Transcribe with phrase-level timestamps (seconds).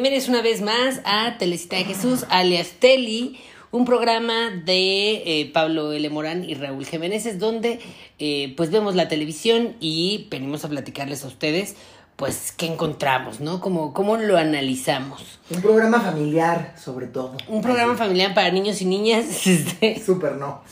[0.00, 3.38] bienvenidos una vez más a Telecita de Jesús, alias Teli,
[3.70, 6.08] un programa de eh, Pablo L.
[6.08, 7.80] Morán y Raúl Jiménez, donde
[8.18, 11.76] eh, pues vemos la televisión y venimos a platicarles a ustedes
[12.16, 13.60] pues qué encontramos, ¿no?
[13.60, 15.38] Como cómo lo analizamos.
[15.50, 17.36] Un programa familiar, sobre todo.
[17.46, 19.26] Un programa familiar para niños y niñas.
[19.46, 20.62] este, Súper no.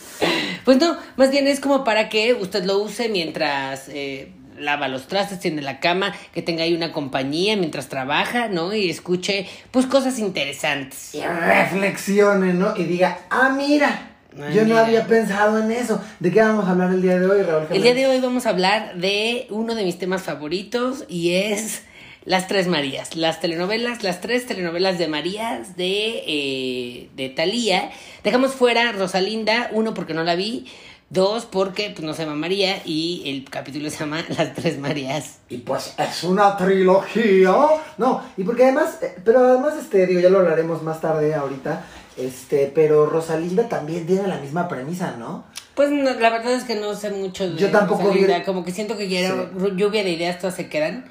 [0.65, 5.07] Pues no, más bien es como para que usted lo use mientras eh, lava los
[5.09, 8.75] trastes, tiene la cama, que tenga ahí una compañía mientras trabaja, ¿no?
[8.75, 11.15] Y escuche, pues, cosas interesantes.
[11.15, 12.77] Y reflexione, ¿no?
[12.77, 14.09] Y diga, ah, mira,
[14.41, 16.01] Ah, yo no había pensado en eso.
[16.21, 17.67] ¿De qué vamos a hablar el día de hoy, Raúl?
[17.71, 21.83] El día de hoy vamos a hablar de uno de mis temas favoritos y es
[22.25, 27.91] las tres Marías, las telenovelas, las tres telenovelas de Marías de, eh, de Thalía.
[28.23, 30.67] Dejamos fuera Rosalinda, uno porque no la vi,
[31.11, 35.39] dos porque pues, no se llama María y el capítulo se llama Las tres Marías.
[35.49, 37.55] Y pues es una trilogía.
[37.97, 41.85] No, y porque además, eh, pero además, este, digo, ya lo hablaremos más tarde ahorita.
[42.17, 45.45] Este, pero Rosalinda también tiene la misma premisa, ¿no?
[45.75, 48.65] Pues no, la verdad es que no sé mucho de Yo tampoco Rosalinda, vi- como
[48.65, 49.67] que siento que ya era Sí.
[49.77, 51.05] lluvia de ideas, todas se quedan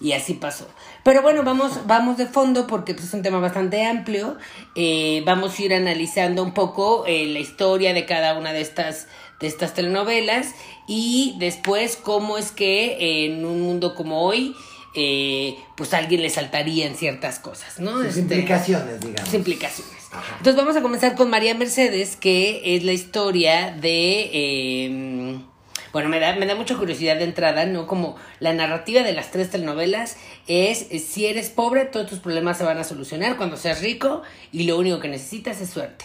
[0.00, 0.66] y así pasó.
[1.04, 4.36] Pero bueno, vamos, vamos de fondo porque pues, es un tema bastante amplio.
[4.74, 9.06] Eh, vamos a ir analizando un poco eh, la historia de cada una de estas
[9.40, 10.48] de estas telenovelas
[10.86, 14.54] y después cómo es que en un mundo como hoy
[14.94, 17.92] eh, pues a alguien le saltarían ciertas cosas, ¿no?
[17.98, 19.22] Sus Este, implicaciones, digamos.
[19.24, 19.94] sus implicaciones.
[20.12, 20.34] Ajá.
[20.38, 24.30] Entonces vamos a comenzar con María Mercedes, que es la historia de...
[24.32, 25.40] eh,
[25.92, 27.86] bueno, me da, me da mucha curiosidad de entrada, ¿no?
[27.86, 30.16] Como la narrativa de las tres telenovelas
[30.46, 34.22] es, eh, si eres pobre, todos tus problemas se van a solucionar cuando seas rico
[34.52, 36.04] y lo único que necesitas es suerte,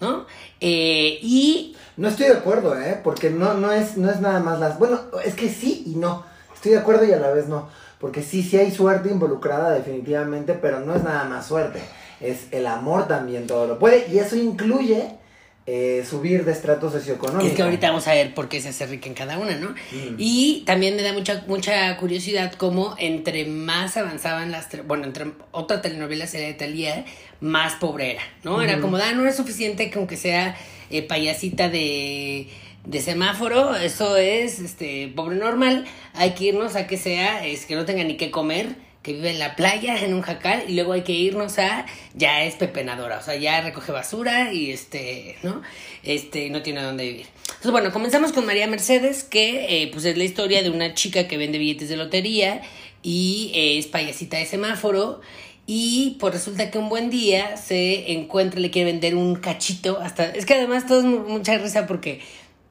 [0.00, 0.26] ¿no?
[0.60, 3.00] Eh, y No estoy de acuerdo, ¿eh?
[3.02, 4.78] Porque no, no, es, no es nada más las...
[4.78, 6.24] Bueno, es que sí y no.
[6.54, 7.68] Estoy de acuerdo y a la vez no.
[7.98, 11.80] Porque sí, sí hay suerte involucrada definitivamente, pero no es nada más suerte.
[12.20, 14.08] Es el amor también todo lo puede.
[14.12, 15.16] Y eso incluye
[15.68, 17.44] eh, subir de estrato socioeconómico.
[17.44, 19.70] Es que ahorita vamos a ver por qué se hace rica en cada una, ¿no?
[19.70, 20.14] Mm.
[20.16, 24.68] Y también me da mucha mucha curiosidad cómo entre más avanzaban las...
[24.86, 27.04] Bueno, entre otra telenovela sería de Talía,
[27.40, 28.62] más pobre era, ¿no?
[28.62, 30.56] Era como, ah, no es suficiente que aunque sea
[30.90, 32.48] eh, payasita de,
[32.84, 35.84] de semáforo, eso es este pobre normal,
[36.14, 39.30] hay que irnos a que sea, es que no tenga ni qué comer, que vive
[39.30, 43.18] en la playa, en un jacal, y luego hay que irnos a, ya es pepenadora,
[43.18, 45.62] o sea, ya recoge basura y este, ¿no?
[46.02, 47.26] Este, no tiene dónde vivir.
[47.46, 51.26] Entonces, bueno, comenzamos con María Mercedes, que eh, pues es la historia de una chica
[51.28, 52.60] que vende billetes de lotería
[53.02, 55.20] y eh, es payasita de semáforo.
[55.68, 60.30] Y pues resulta que un buen día se encuentra, le quiere vender un cachito, hasta,
[60.30, 62.20] es que además todo es mu- mucha risa porque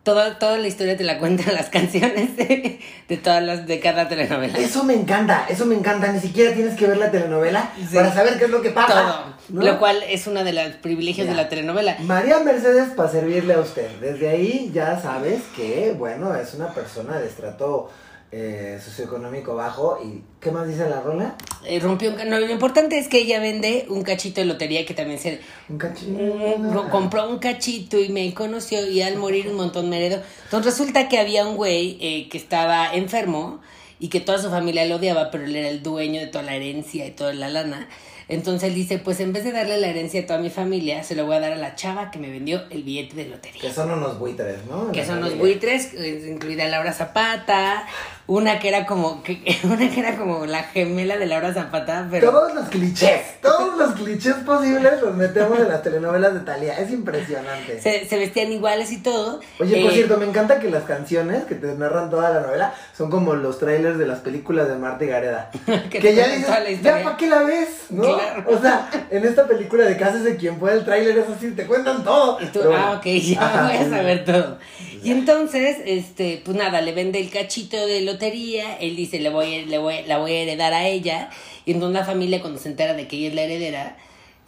[0.05, 2.79] toda, toda la historia te la cuentan las canciones de,
[3.09, 4.57] de todas las, de cada telenovela.
[4.57, 6.09] Eso me encanta, eso me encanta.
[6.13, 7.95] Ni siquiera tienes que ver la telenovela Sí.
[7.95, 8.93] para saber qué es lo que pasa.
[8.93, 9.35] Todo.
[9.49, 9.65] ¿no?
[9.65, 11.33] Lo cual es uno de los privilegios Ya.
[11.33, 11.97] de la telenovela.
[11.99, 13.89] María Mercedes para servirle a usted.
[13.99, 17.89] Desde ahí ya sabes que, bueno, es una persona de estrato
[18.37, 19.97] eh, socioeconómico bajo.
[20.03, 21.35] ¿Y qué más dice la rola?
[21.63, 24.93] Eh, rompió un no, lo importante es que ella vende un cachito de lotería que
[24.93, 26.11] también se Un cachito.
[26.11, 30.21] Mm, compró un cachito y me conoció y al morir un montón me heredó.
[30.43, 33.61] Entonces resulta que había un güey eh, que estaba enfermo
[34.01, 36.55] y que toda su familia lo odiaba, pero él era el dueño de toda la
[36.55, 37.87] herencia y toda la lana.
[38.27, 41.15] Entonces él dice, pues en vez de darle la herencia a toda mi familia, se
[41.15, 43.61] lo voy a dar a la chava que me vendió el billete de lotería.
[43.61, 44.91] Que son unos buitres, ¿no?
[44.91, 45.37] que son familia.
[45.39, 47.85] buitres, eh, incluida Laura Zapata,
[48.27, 52.31] una que era como que, una que era como la gemela de Laura Zapata, pero
[52.31, 56.79] Todos los clichés, todos los clichés posibles los metemos en las telenovelas de Talía.
[56.79, 57.79] Es impresionante.
[57.81, 59.39] se, se vestían iguales y todo.
[59.59, 62.73] Oye, por Eh, cierto, me encanta que las canciones que te narran toda la novela
[62.97, 65.51] son como los trailers de las películas de Marta y Gareda.
[65.89, 67.03] Que que ya dices, ya historia".
[67.03, 68.14] para qué la ves, ¿no?
[68.47, 72.03] O sea, en esta película de Cásese quien pueda, el tráiler es así, te cuentan
[72.03, 72.37] todo.
[72.41, 72.85] Y tú, Pero bueno.
[72.85, 74.57] ah, ok, ya Ajá, voy a saber todo.
[75.03, 79.55] Y entonces, este, pues nada, le vende el cachito de lotería, él dice, le voy,
[79.61, 81.29] a- le voy, la voy a heredar a ella,
[81.65, 83.97] y entonces la familia cuando se entera de que ella es la heredera,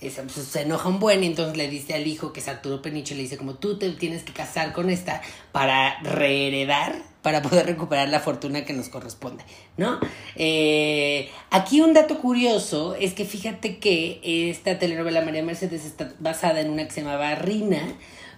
[0.02, 2.82] esa, pues, se enoja un buen y entonces le dice al hijo que es Arturo
[2.84, 5.22] Peniche, le dice como tú te tienes que casar con esta
[5.52, 6.96] para reheredar,
[7.28, 9.44] para poder recuperar la fortuna que nos corresponde,
[9.76, 10.00] ¿no?
[10.38, 16.62] Eh, aquí un dato curioso es que fíjate que esta telenovela María Mercedes está basada
[16.62, 17.82] en una que se llamaba Rina,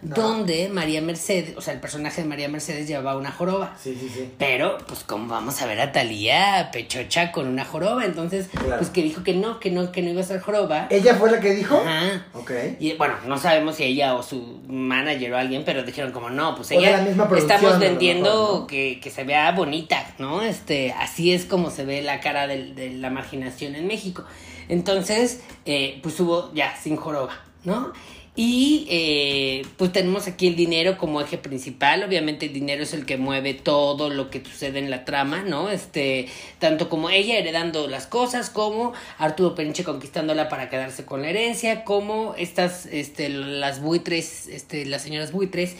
[0.01, 3.75] donde María Mercedes, o sea, el personaje de María Mercedes llevaba una joroba.
[3.81, 4.31] Sí, sí, sí.
[4.37, 8.77] Pero, pues, como vamos a ver a Talía pechocha con una joroba, entonces, Claro.
[8.77, 10.87] pues que dijo que no, que no, que no iba a ser joroba.
[10.89, 11.75] ¿Ella fue la que dijo?
[11.77, 12.25] Ajá.
[12.33, 12.51] Ok.
[12.79, 16.55] Y bueno, no sabemos si ella o su manager o alguien, pero dijeron como no,
[16.55, 18.67] pues O de ella la misma estamos vendiendo mejor, ¿no?
[18.67, 20.41] que, que se vea bonita, ¿no?
[20.43, 24.23] Este, así es como se ve la cara del- de, la marginación en México.
[24.69, 27.91] Entonces, eh, pues hubo ya sin joroba, ¿no?
[28.35, 32.03] Y eh, pues tenemos aquí el dinero como eje principal.
[32.03, 35.69] Obviamente el dinero es el que mueve todo lo que sucede en la trama, ¿no?
[35.69, 36.27] Este,
[36.59, 41.83] tanto como ella heredando las cosas, como Arturo Peniche conquistándola para quedarse con la herencia,
[41.83, 45.75] como estas, este, las buitres, este, las señoras buitres,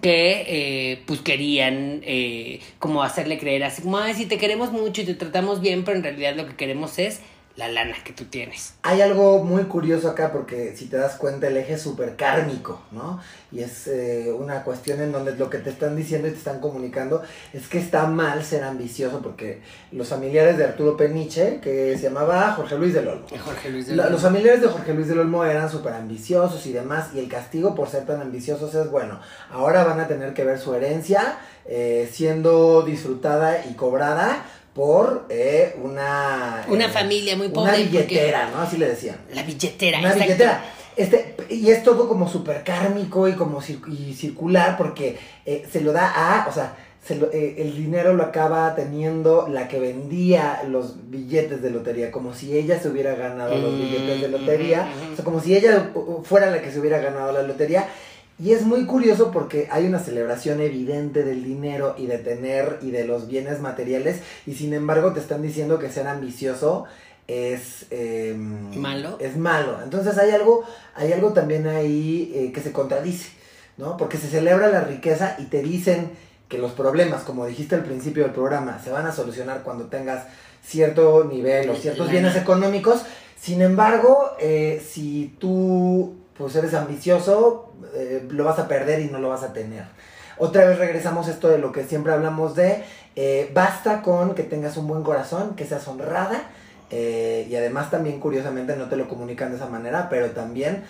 [0.00, 5.02] que eh, pues querían eh, como hacerle creer así como, ay, sí te queremos mucho
[5.02, 7.20] y te tratamos bien, pero en realidad lo que queremos es
[7.58, 8.74] la lana que tú tienes.
[8.82, 12.82] Hay algo muy curioso acá porque si te das cuenta el eje es súper kármico,
[12.92, 13.20] ¿no?
[13.50, 16.60] Y es eh, una cuestión en donde lo que te están diciendo y te están
[16.60, 17.20] comunicando
[17.52, 19.60] es que está mal ser ambicioso porque
[19.90, 23.26] los familiares de Arturo Peniche, que se llamaba Jorge Luis del Olmo.
[23.44, 24.12] Jorge Luis del Olmo.
[24.12, 27.74] los familiares de Jorge Luis del Olmo eran súper ambiciosos y demás y el castigo
[27.74, 29.18] por ser tan ambiciosos es bueno.
[29.50, 34.44] Ahora van a tener que ver su herencia eh, siendo disfrutada y cobrada
[34.78, 36.64] por eh, una...
[36.68, 37.72] Una eh, familia muy pobre.
[37.72, 38.60] Una billetera, ¿no?
[38.60, 39.16] Así le decían.
[39.34, 40.64] La billetera, Una billetera.
[40.96, 45.92] Este, y es todo como súper kármico y como y circular porque eh, se lo
[45.92, 51.10] da a, o sea, se lo, el dinero lo acaba teniendo la que vendía los
[51.10, 55.24] billetes de lotería, como si ella se hubiera ganado los billetes de lotería, o sea,
[55.24, 55.90] como si ella
[56.22, 57.88] fuera la que se hubiera ganado la lotería
[58.38, 62.90] y es muy curioso porque hay una celebración evidente del dinero y de tener y
[62.92, 66.84] de los bienes materiales y sin embargo te están diciendo que ser ambicioso
[67.26, 69.18] es em, malo.
[69.20, 69.78] Es malo.
[69.82, 70.64] Entonces hay algo,
[70.94, 73.28] hay algo también ahí eh, que se contradice,
[73.76, 73.96] ¿no?
[73.96, 76.12] Porque se celebra la riqueza y te dicen
[76.48, 80.24] que los problemas, como dijiste al principio del programa, se van a solucionar cuando tengas
[80.64, 83.02] cierto nivel o ciertos bienes económicos.
[83.38, 89.18] Sin embargo, eh, si tú pues eres ambicioso, eh, lo vas a perder y no
[89.18, 89.84] lo vas a tener.
[90.38, 92.84] Otra vez regresamos a esto de lo que siempre hablamos de,
[93.16, 96.44] eh, basta con que tengas un buen corazón, que seas honrada,
[96.90, 100.84] eh, y además también curiosamente no te lo comunican de esa manera, pero también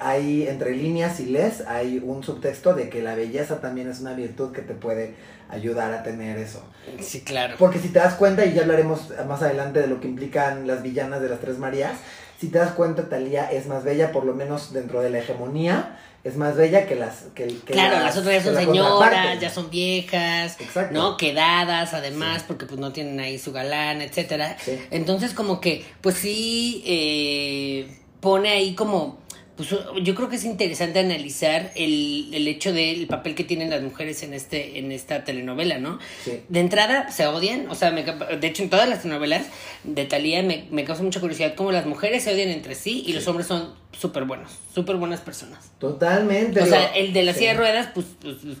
[0.00, 4.12] hay entre líneas y les, hay un subtexto de que la belleza también es una
[4.12, 5.14] virtud que te puede
[5.48, 6.62] ayudar a tener eso.
[7.00, 7.56] Sí, claro.
[7.58, 10.82] Porque si te das cuenta, y ya hablaremos más adelante de lo que implican las
[10.82, 11.94] villanas de las Tres Marías,
[12.44, 15.98] si te das cuenta, Talía es más bella, por lo menos dentro de la hegemonía,
[16.24, 20.58] es más bella que las que, claro las, otras ya son señoras ya son viejas
[20.58, 20.94] Exacto.
[20.94, 24.56] no quedadas además porque pues no tienen ahí su galán etcétera.
[24.90, 29.18] Entonces como que pues sí eh, pone ahí como
[29.56, 29.68] pues
[30.02, 34.22] yo creo que es interesante analizar el, el hecho del papel que tienen las mujeres
[34.24, 35.98] en este en esta telenovela, ¿no?
[36.48, 39.46] De entrada se odian, o sea, de hecho en todas las telenovelas
[39.84, 43.12] de Talía me, me causa mucha curiosidad cómo las mujeres se odian entre sí y
[43.12, 45.70] los hombres son súper buenos, súper buenas personas.
[45.78, 46.60] Totalmente.
[46.60, 48.06] O sea, el de la silla de ruedas, pues,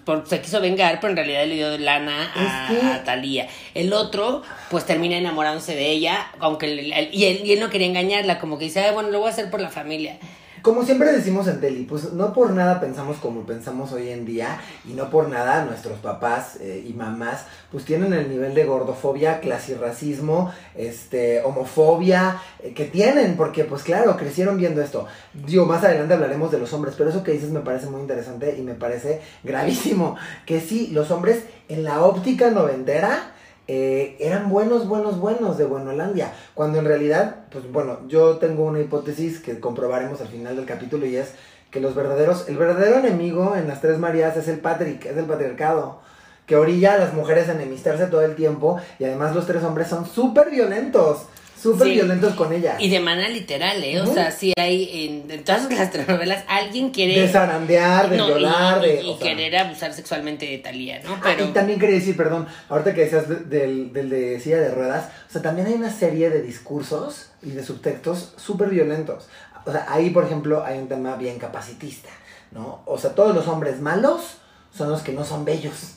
[0.04, 3.48] pues se quiso vengar, pero en realidad le dio lana a, Talía.
[3.74, 6.72] El otro, pues termina enamorándose de ella, aunque
[7.12, 9.50] y, él, y él no quería engañarla, como que dice, bueno, lo voy a hacer
[9.50, 10.18] por la familia.
[10.64, 14.62] Como siempre decimos en Teli, pues no por nada pensamos como pensamos hoy en día
[14.88, 19.40] y no por nada nuestros papás eh, y mamás pues tienen el nivel de gordofobia,
[19.40, 25.06] clasirracismo, este, homofobia eh, que tienen, porque pues claro, crecieron viendo esto.
[25.34, 28.56] Digo, más adelante hablaremos de los hombres, pero eso que dices me parece muy interesante
[28.58, 30.16] y me parece gravísimo,
[30.46, 33.34] que sí, los hombres en la óptica noventera
[33.66, 36.32] eh, eran buenos, buenos, buenos de Buenolandia.
[36.54, 41.06] Cuando en realidad, pues bueno, yo tengo una hipótesis que comprobaremos al final del capítulo
[41.06, 41.34] y es
[41.70, 45.24] que los verdaderos, el verdadero enemigo en las Tres Marías es el Patrick, es el
[45.24, 46.00] patriarcado.
[46.46, 49.88] Que orilla a las mujeres a enemistarse todo el tiempo y además los tres hombres
[49.88, 51.22] son súper violentos
[51.64, 52.76] súper violentos con ella.
[52.78, 53.98] Y de manera literal, ¿eh?
[53.98, 57.22] O sea, sí hay en, todas las telenovelas alguien quiere...
[57.22, 59.02] Desarandear, de violar, y, de...
[59.02, 61.14] Y, querer abusar sexualmente de Talía, ¿no?
[61.14, 61.46] Ah, Pero...
[61.46, 65.32] y también quería decir, perdón, ahorita que decías del, del de silla de ruedas, o
[65.32, 69.28] sea, también hay una serie de discursos y de subtextos súper violentos.
[69.64, 72.10] O sea, ahí, por ejemplo, hay un tema bien capacitista,
[72.50, 72.82] ¿no?
[72.84, 74.36] O sea, todos los hombres malos
[74.76, 75.94] son los que no son bellos.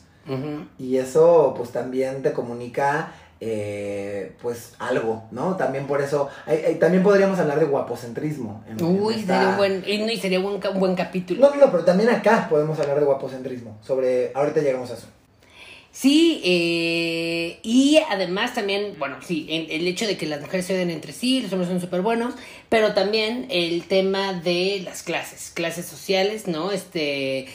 [0.77, 5.55] Y eso, pues, también te comunica eh, pues algo, ¿no?
[5.55, 6.29] También por eso,
[6.79, 8.63] también podríamos hablar de guapocentrismo.
[8.81, 11.49] Uy, sería un buen, y sería un, buen capítulo.
[11.49, 15.07] No, no, pero también acá podemos hablar de guapocentrismo, sobre, ahorita llegamos a eso.
[15.91, 20.91] Sí, eh, y además también, bueno, sí, el hecho de que las mujeres se odian
[20.91, 22.35] entre sí, los hombres son súper buenos,
[22.69, 26.71] pero también el tema de las clases, clases sociales, ¿no?
[26.71, 27.47] Este,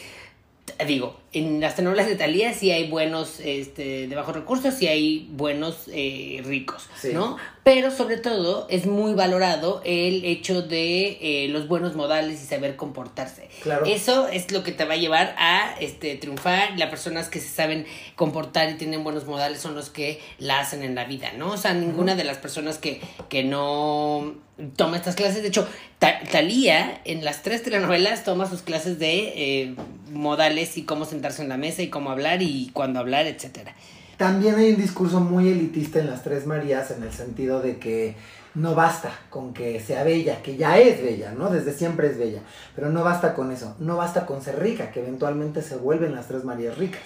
[0.84, 5.28] digo, en las telenovelas de Talía sí hay buenos este, de bajos recursos, sí hay
[5.32, 7.10] buenos eh, ricos, Sí.
[7.14, 7.36] ¿no?
[7.64, 12.74] Pero sobre todo es muy valorado el hecho de eh, los buenos modales y saber
[12.76, 13.48] comportarse.
[13.62, 13.86] Claro.
[13.86, 16.76] Eso es lo que te va a llevar a este, triunfar.
[16.76, 17.86] Las personas que se saben
[18.16, 21.52] comportar y tienen buenos modales son los que la hacen en la vida, ¿no?
[21.52, 24.34] O sea, ninguna de las personas que, que no
[24.76, 25.66] toma estas clases, de hecho,
[25.98, 29.74] Ta- Talía en las tres telenovelas toma sus clases de eh,
[30.10, 33.76] modales y cómo sentarse en la mesa y cómo hablar y cuándo hablar, etcétera.
[34.16, 38.16] También hay un discurso muy elitista en las Tres Marías en el sentido de que
[38.54, 41.48] no basta con que sea bella, que ya es bella, ¿no?
[41.48, 42.40] Desde siempre es bella,
[42.74, 46.26] pero no basta con eso, no basta con ser rica, que eventualmente se vuelven las
[46.26, 47.02] Tres Marías ricas,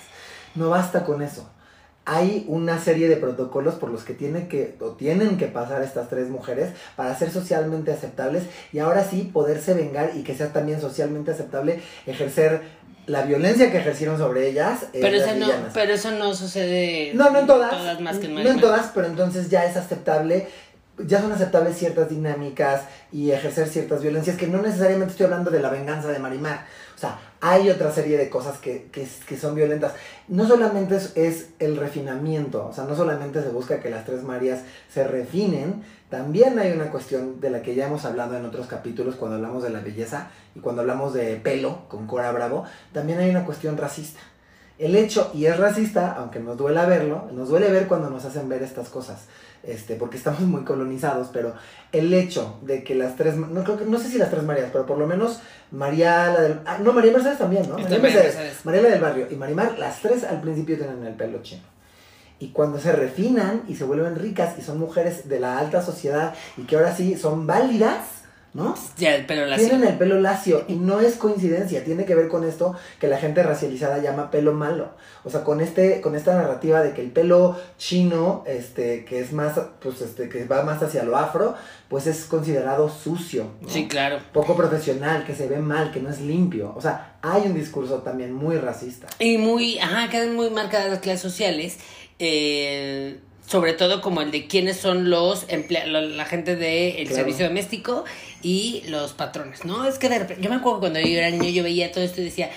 [0.55, 1.47] no basta con eso.
[2.09, 6.09] Hay una serie de protocolos por los que tienen que o tienen que pasar estas
[6.09, 10.81] tres mujeres para ser socialmente aceptables y ahora sí poderse vengar y que sea también
[10.81, 12.63] socialmente aceptable ejercer
[13.07, 14.85] la violencia que ejercieron sobre ellas.
[14.93, 18.01] eh, Pero eso, no, pero eso no sucede No, no en todas.
[18.01, 20.49] más que en no en todas, pero entonces ya es aceptable,
[20.99, 22.83] ya son aceptables ciertas dinámicas
[23.13, 26.67] y ejercer ciertas violencias, que no necesariamente estoy hablando de la venganza de Marimar.
[26.97, 29.93] O sea, hay otra serie de cosas que, que, que son violentas.
[30.29, 34.23] No solamente es, es el refinamiento, o sea, no solamente se busca que las tres
[34.23, 34.61] Marías
[34.93, 39.17] se refinen, también hay una cuestión de la que ya hemos hablado en otros capítulos
[39.17, 43.31] cuando hablamos de la belleza y cuando hablamos de pelo con Cora Bravo, también hay
[43.31, 44.21] una cuestión racista.
[44.79, 48.49] El hecho, y es racista, aunque nos duela verlo, nos duele ver cuando nos hacen
[48.49, 49.25] ver estas cosas,
[49.63, 51.55] este, porque estamos muy colonizados, pero
[51.93, 54.69] el hecho de que las tres, no, creo que, no sé si las tres Marías,
[54.71, 57.79] pero por lo menos María, la del, ah, no, María Mercedes también, ¿no?
[57.79, 58.65] Está María Mercedes.
[58.65, 61.63] María la del barrio y Marimar, las tres al principio tienen el pelo chino.
[62.39, 66.35] Y cuando se refinan y se vuelven ricas y son mujeres de la alta sociedad
[66.57, 68.17] y que ahora sí son válidas,
[68.57, 68.75] ¿no?
[68.97, 72.43] Ya, pero la Tienen el pelo lacio y no es coincidencia, tiene que ver con
[72.43, 74.93] esto que la gente racializada llama pelo malo.
[75.25, 79.33] O sea, con este con esta narrativa de que el pelo chino, este que es
[79.33, 81.55] más pues este que va más hacia lo afro,
[81.89, 83.69] pues es considerado sucio, ¿no?
[83.69, 84.21] Sí, claro.
[84.33, 86.73] poco profesional, que se ve mal, que no es limpio.
[86.75, 89.07] O sea, hay un discurso también muy racista.
[89.19, 91.79] Y muy, ajá, quedan muy marcadas las clases sociales.
[92.19, 97.15] Eh, sobre todo como el de quiénes son los empleados, la gente del Claro.
[97.17, 98.05] servicio doméstico
[98.43, 99.87] y los patrones, ¿no?
[99.87, 102.21] Es que de repente, yo me acuerdo cuando yo era niño, yo veía todo esto
[102.21, 102.51] y decía,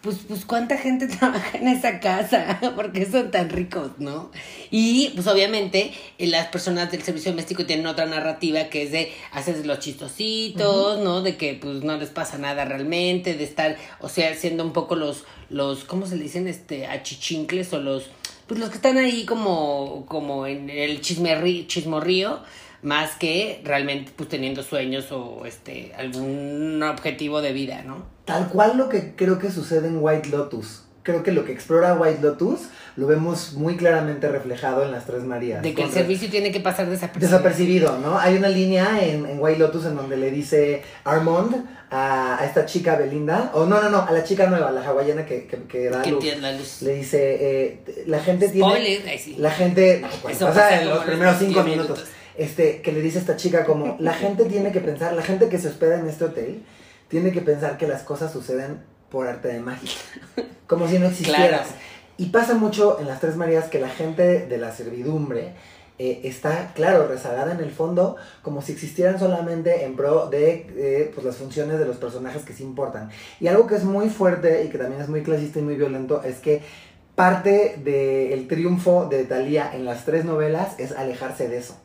[0.00, 4.30] pues, pues cuánta gente trabaja en esa casa, porque son tan ricos, ¿no?
[4.70, 9.66] Y pues obviamente las personas del servicio doméstico tienen otra narrativa que es de hacer
[9.66, 11.20] los chistositos, ¿no?
[11.20, 14.96] De que pues no les pasa nada realmente, de estar, o sea, siendo un poco
[14.96, 16.48] los, los, ¿cómo se le dicen?
[16.48, 18.04] Este, achichincles o los,
[18.50, 22.40] pues los que están ahí como, como en el chismerri, chismorrío,
[22.82, 28.02] más que realmente pues teniendo sueños o este, algún objetivo de vida, ¿no?
[28.24, 30.82] Tal cual lo que creo que sucede en White Lotus.
[31.04, 32.62] Creo que lo que explora White Lotus
[32.96, 35.62] lo vemos muy claramente reflejado en las Tres Marías.
[35.62, 37.30] De que el servicio tiene que pasar desapercibido.
[37.30, 38.18] Desapercibido, ¿no?
[38.18, 42.66] Hay una línea en, en White Lotus en donde le dice Armand a, a esta
[42.66, 45.90] chica Belinda, o no, no, no, a la chica nueva, la hawaiana que, que, que
[45.90, 46.24] da luz.
[46.40, 46.82] la luz.
[46.82, 49.18] Le dice, eh, la gente tiene...
[49.18, 49.34] Sí.
[49.38, 51.98] La gente, bueno, Eso en los primeros cinco 10 minutos.
[51.98, 52.14] minutos.
[52.36, 55.58] Este, que le dice esta chica como, la gente tiene que pensar, la gente que
[55.58, 56.62] se hospeda en este hotel,
[57.08, 58.78] tiene que pensar que las cosas suceden
[59.10, 59.90] por arte de magia.
[60.68, 61.48] Como si no existieran.
[61.48, 61.64] Claro.
[62.16, 65.54] Y pasa mucho en las Tres Marías que la gente de la servidumbre
[66.02, 71.10] eh, está, claro, rezagada en el fondo, como si existieran solamente en pro de eh,
[71.14, 73.10] pues, las funciones de los personajes que sí importan.
[73.38, 76.22] Y algo que es muy fuerte y que también es muy clasista y muy violento
[76.22, 76.62] es que
[77.14, 81.76] parte del triunfo de Thalía en las tres novelas es alejarse de eso.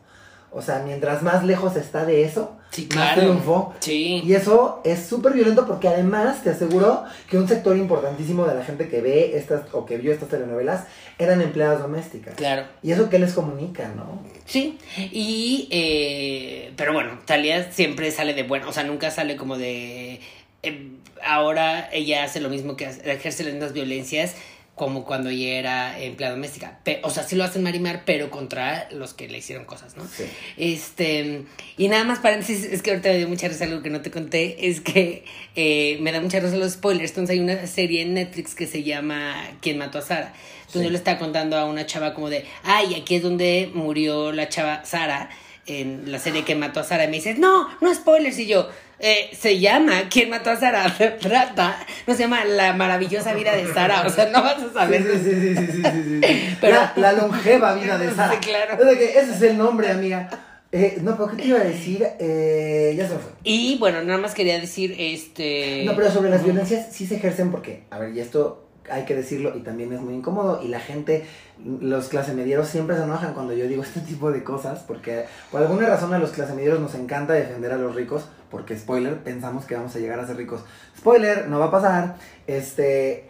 [0.50, 3.22] O sea, mientras más lejos está de eso, Sí, más claro.
[3.22, 3.74] triunfó.
[3.80, 4.22] Sí.
[4.26, 8.66] Y eso es súper violento porque además te aseguro que un sector importantísimo de la
[8.66, 10.84] gente que ve estas o que vio estas telenovelas
[11.18, 12.36] eran empleadas domésticas.
[12.36, 12.66] Claro.
[12.84, 14.22] Y eso qué les comunica, ¿no?
[14.46, 19.58] Sí, y eh, pero bueno, Talia siempre sale de bueno, o sea, nunca sale como
[19.58, 20.20] de
[20.62, 20.90] eh,
[21.24, 24.36] ahora ella hace lo mismo que ejerce las mismas violencias
[24.76, 26.80] como cuando ella era empleada doméstica.
[27.04, 30.06] O sea, sí lo hacen Marimar, pero contra los que le hicieron cosas, ¿no?
[30.06, 30.26] Sí.
[30.58, 31.44] Este,
[31.78, 34.12] y nada más paréntesis, es que ahorita me dio mucha risa algo que no te
[34.12, 35.24] conté, es que
[35.56, 38.84] eh, me da mucha risa los spoilers, entonces hay una serie en Netflix que se
[38.84, 40.34] llama ¿Quién mató a Sara?
[40.68, 40.84] Entonces Sí.
[40.84, 44.50] yo le estaba contando a una chava como de, ay, aquí es donde murió la
[44.50, 45.30] chava Sara,
[45.68, 48.70] en la serie que mató a Sara, y me dice, no, no spoilers, y yo,
[49.00, 50.86] eh, se llama ¿Quién mató a Sara?
[51.22, 55.04] Trata, no se llama La maravillosa vida de Sara, o sea, no vas a saber.
[55.04, 56.58] Sí, sí, sí, sí.
[56.62, 58.34] Pero- la, la longeva vida de Sara.
[58.34, 58.90] Sí, claro.
[58.92, 60.30] Ese es el nombre, amiga.
[60.72, 62.06] Eh, no, pero ¿qué te iba a decir?
[62.20, 63.32] Eh, ya se me fue.
[63.44, 65.84] Y bueno, nada más quería decir, este...
[65.86, 69.16] No, pero sobre las violencias sí se ejercen porque, a ver, y esto hay que
[69.16, 71.26] decirlo y también es muy incómodo y la gente,
[71.64, 75.88] los clasemedieros siempre se enojan cuando yo digo este tipo de cosas porque por alguna
[75.88, 79.96] razón a los clasemedieros nos encanta defender a los ricos porque, spoiler, pensamos que vamos
[79.96, 80.62] a llegar a ser ricos.
[80.98, 82.16] Spoiler, no va a pasar.
[82.48, 83.30] Este...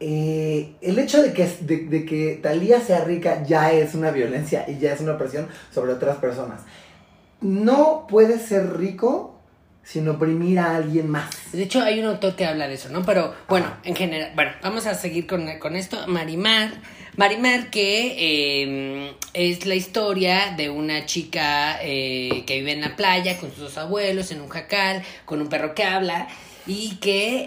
[0.00, 4.64] Eh, el hecho de que, de, de que Talía sea rica ya es una violencia
[4.68, 6.62] y ya es una opresión sobre otras personas.
[7.40, 9.33] No puedes ser rico
[9.84, 11.52] sin oprimir a alguien más.
[11.52, 13.04] De hecho, hay un autor que habla de eso, ¿no?
[13.04, 16.06] Pero bueno, en general, bueno, vamos a seguir con, con esto.
[16.06, 16.72] Marimar,
[17.16, 23.38] Marimar que eh, es la historia de una chica eh, que vive en la playa
[23.38, 26.28] con sus dos abuelos, en un jacal, con un perro que habla
[26.66, 27.46] y que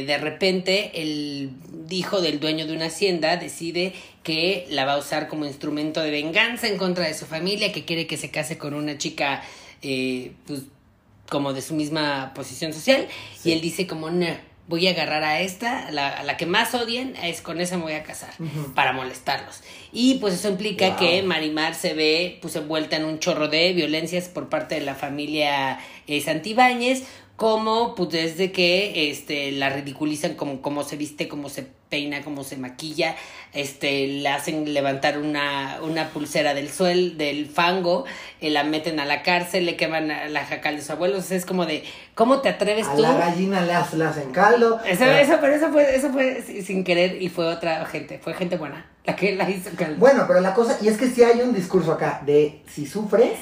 [0.00, 1.52] eh, de repente el
[1.88, 6.10] hijo del dueño de una hacienda decide que la va a usar como instrumento de
[6.10, 9.42] venganza en contra de su familia, que quiere que se case con una chica
[9.82, 10.62] eh, pues
[11.30, 13.06] como de su misma posición social
[13.38, 13.48] Sí.
[13.50, 14.26] y él dice como no
[14.68, 17.76] voy a agarrar a esta a la, a la que más odien es con esa
[17.76, 18.30] me voy a casar
[18.76, 20.96] para molestarlos y pues eso implica Wow.
[20.98, 24.94] que Marimar se ve pues envuelta en un chorro de violencias por parte de la
[24.94, 27.02] familia eh, Santibáñez
[27.40, 32.44] como pues desde que este la ridiculizan como cómo se viste, cómo se peina, cómo
[32.44, 33.16] se maquilla,
[33.54, 38.04] este le hacen levantar una, una pulsera del suel, del fango,
[38.42, 41.26] eh, la meten a la cárcel, le queman a la jacal de sus abuelos, o
[41.28, 41.82] sea, es como de
[42.14, 43.00] ¿cómo te atreves A tú?
[43.00, 44.78] la gallina le hacen, caldo.
[44.86, 48.34] Eso, eso, pero eso fue, eso fue si- sin querer y fue otra gente, fue
[48.34, 49.96] gente buena, la que la hizo caldo.
[49.96, 53.38] Bueno, pero la cosa, y es que si hay un discurso acá de si sufres,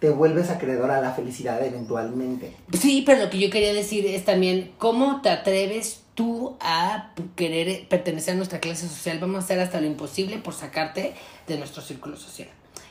[0.00, 2.56] te vuelves acreedor a la felicidad eventualmente.
[2.78, 7.86] Sí, pero lo que yo quería decir es también cómo te atreves tú a querer
[7.88, 9.18] pertenecer a nuestra clase social.
[9.20, 11.14] Vamos a hacer hasta lo imposible por sacarte
[11.46, 12.48] de nuestro círculo social.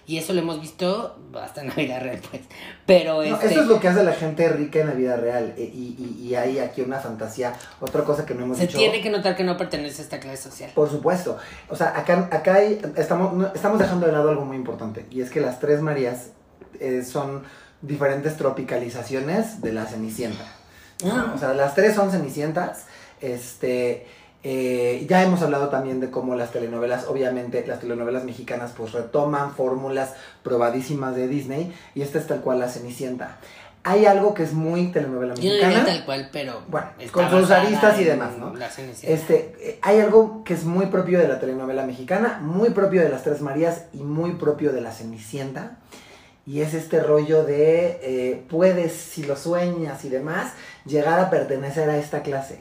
[0.08, 2.42] Y eso lo hemos visto hasta en la vida real, pues.
[2.88, 5.54] Pero No, este, Eso es lo que hace la gente rica en la vida real.
[5.56, 7.54] e- Y, y- y hay aquí una fantasía.
[7.80, 8.80] Otra cosa que no hemos se dicho.
[8.80, 10.72] tiene que notar que no pertenece a esta clase social.
[10.74, 11.38] Por supuesto.
[11.70, 15.06] O sea, acá, acá hay- estamos, estamos dejando de lado algo muy importante.
[15.12, 16.30] Y es que las tres Marías
[16.80, 17.44] eh, son
[17.82, 20.46] diferentes tropicalizaciones de la Cenicienta.
[21.06, 21.34] Ah.
[21.36, 22.86] O sea, las tres son Cenicientas.
[23.22, 24.06] Este.
[24.44, 29.54] eh, ya hemos hablado también de cómo las telenovelas, obviamente las telenovelas mexicanas pues retoman
[29.54, 33.38] fórmulas probadísimas de Disney y esta es tal cual la Cenicienta.
[33.84, 35.86] Hay algo que es muy telenovela Yo no mexicana.
[35.86, 36.62] tal cual, pero.
[36.68, 38.54] Bueno, con sus aristas y demás, ¿no?
[38.54, 39.14] la Cenicienta.
[39.14, 43.10] Este, eh, hay algo que es muy propio de la telenovela mexicana, muy propio de
[43.10, 45.78] las Tres Marías y muy propio de la Cenicienta.
[46.50, 50.54] Y es este rollo de eh, puedes, si lo sueñas y demás,
[50.86, 52.58] llegar a pertenecer a esta clase.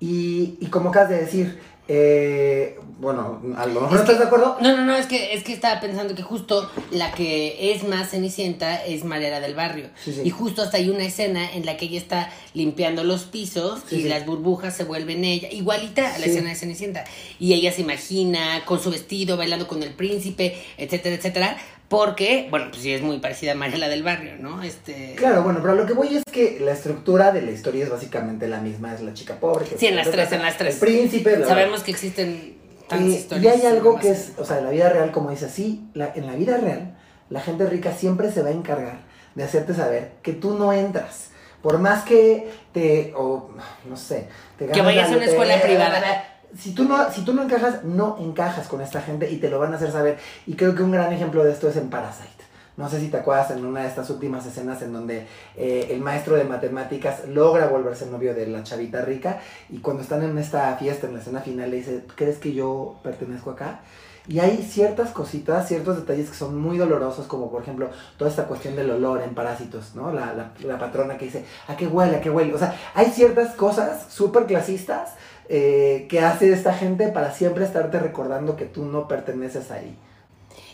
[0.00, 4.20] Y, y como acabas de decir, eh, bueno, a lo mejor no Es estás que-
[4.22, 4.56] de acuerdo.
[4.60, 8.10] No, no, no, es que, es que estaba pensando que justo la que es más
[8.10, 9.90] cenicienta es Mariela del Barrio.
[10.02, 10.22] Sí, sí.
[10.24, 13.96] Y justo hasta hay una escena en la que ella está limpiando los pisos Sí,
[13.96, 17.04] y las burbujas se vuelven ella, igualita a la escena de Cenicienta.
[17.38, 21.56] Y ella se imagina con su vestido, bailando con el príncipe, etcétera, etcétera.
[21.90, 24.62] Porque, bueno, pues sí es muy parecida a Mariela del Barrio, ¿no?
[24.62, 25.14] Este.
[25.16, 28.46] Claro, bueno, pero lo que voy es que la estructura de la historia es básicamente
[28.46, 29.64] la misma, es la chica pobre.
[29.66, 30.74] que Sí, en las tres, en las tres.
[30.74, 31.44] El príncipe.
[31.44, 33.56] Sabemos que existen tantas Eh, historias.
[33.56, 36.12] Y hay algo que es, o sea, en la vida real, como dice así, la,
[36.14, 36.96] en la vida real,
[37.28, 39.00] la gente rica siempre se va a encargar
[39.34, 41.30] de hacerte saber que tú no entras.
[41.60, 43.50] Por más que te, o
[43.88, 46.29] no sé, te ganas vayas a una escuela privada.
[46.58, 49.58] Si tú, no, si tú no encajas, no encajas con esta gente y te lo
[49.58, 50.18] van a hacer saber.
[50.46, 52.40] Y creo que un gran ejemplo de esto es en Parasite.
[52.76, 56.00] No sé si te acuerdas en una de estas últimas escenas en donde eh, el
[56.00, 60.74] maestro de matemáticas logra volverse novio de la chavita rica y cuando están en esta
[60.76, 63.80] fiesta, en la escena final, le dice, ¿crees que yo pertenezco acá?
[64.26, 68.44] Y hay ciertas cositas, ciertos detalles que son muy dolorosos, como por ejemplo toda esta
[68.44, 70.12] cuestión del olor en Parásitos, ¿no?
[70.12, 72.16] La, la, la patrona que dice, ¿a qué huele?
[72.16, 72.54] ¿A qué huele?
[72.54, 75.10] O sea, hay ciertas cosas súper clasistas
[75.52, 79.96] eh, que hace esta gente para siempre estarte recordando que tú no perteneces ahí.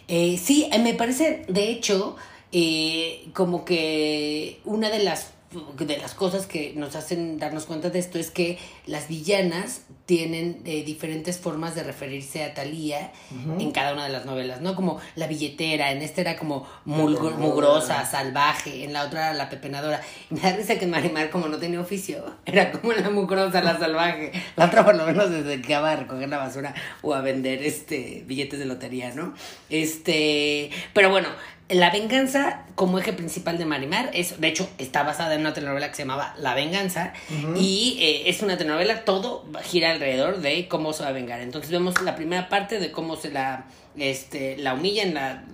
[0.06, 2.14] Eh, sí, eh, me parece, de hecho,
[2.52, 5.30] eh, como que una de las
[5.78, 10.60] de las cosas que nos hacen darnos cuenta de esto es que las villanas tienen
[10.64, 13.12] eh, diferentes formas de referirse a Talía
[13.58, 14.74] en cada una de las novelas, ¿no?
[14.74, 20.00] Como la billetera, en esta era como mugrosa, salvaje, en la otra era la pepenadora.
[20.30, 23.78] Y me da risa que Marimar, como no tenía oficio, era como la mugrosa, la
[23.78, 24.32] salvaje.
[24.56, 28.24] La otra por lo menos se dedicaba a recoger la basura o a vender este
[28.26, 29.34] billetes de lotería, ¿no?
[29.70, 31.28] Este, pero bueno,
[31.68, 35.88] la venganza como eje principal de Marimar es, de hecho, está basada en una telenovela
[35.88, 37.12] que se llamaba La Venganza
[37.56, 41.40] y eh, es una telenovela, todo gira alrededor de cómo se va a vengar.
[41.40, 43.64] Entonces vemos la primera parte de cómo se la,
[43.96, 45.44] este, la humillan, la